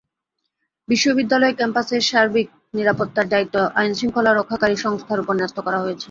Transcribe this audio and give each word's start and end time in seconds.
বিশ্ববিদ্যালয় 0.87 1.57
ক্যাম্পাসের 1.59 2.01
সার্বিক 2.09 2.47
নিরাপত্তার 2.73 3.25
দায়িত্ব 3.33 3.55
আইনশৃঙ্খলা 3.79 4.31
রক্ষাকারী 4.33 4.75
সংস্থার 4.77 5.21
ওপর 5.23 5.35
ন্যস্ত 5.37 5.57
করা 5.65 5.79
হয়েছে। 5.83 5.99